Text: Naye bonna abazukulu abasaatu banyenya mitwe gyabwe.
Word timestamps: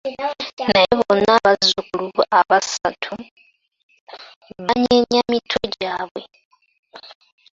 Naye 0.71 0.91
bonna 1.01 1.31
abazukulu 1.39 2.21
abasaatu 2.39 3.11
banyenya 4.65 5.21
mitwe 5.31 5.61
gyabwe. 5.75 6.21